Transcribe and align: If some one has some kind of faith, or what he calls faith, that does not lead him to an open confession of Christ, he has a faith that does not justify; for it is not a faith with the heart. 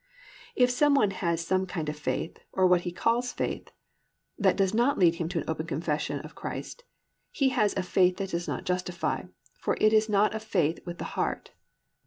If 0.55 0.71
some 0.71 0.95
one 0.95 1.11
has 1.11 1.45
some 1.45 1.67
kind 1.67 1.87
of 1.87 1.95
faith, 1.95 2.39
or 2.53 2.65
what 2.65 2.81
he 2.81 2.91
calls 2.91 3.31
faith, 3.31 3.69
that 4.35 4.57
does 4.57 4.73
not 4.73 4.97
lead 4.97 5.13
him 5.21 5.29
to 5.29 5.37
an 5.37 5.45
open 5.47 5.67
confession 5.67 6.21
of 6.21 6.33
Christ, 6.33 6.83
he 7.29 7.49
has 7.49 7.75
a 7.77 7.83
faith 7.83 8.17
that 8.17 8.31
does 8.31 8.47
not 8.47 8.63
justify; 8.65 9.25
for 9.59 9.77
it 9.79 9.93
is 9.93 10.09
not 10.09 10.33
a 10.33 10.39
faith 10.39 10.79
with 10.87 10.97
the 10.97 11.03
heart. 11.13 11.51